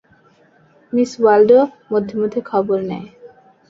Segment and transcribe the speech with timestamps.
[0.93, 1.59] Miss Waldo
[1.91, 3.07] মধ্যে মধ্যে খবর নেয়।